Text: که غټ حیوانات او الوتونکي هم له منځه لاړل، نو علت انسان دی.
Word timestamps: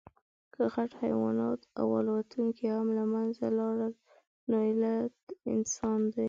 که 0.53 0.63
غټ 0.73 0.91
حیوانات 1.03 1.59
او 1.79 1.87
الوتونکي 1.99 2.65
هم 2.75 2.87
له 2.97 3.03
منځه 3.13 3.45
لاړل، 3.59 3.93
نو 4.49 4.55
علت 4.69 5.15
انسان 5.53 5.99
دی. 6.13 6.19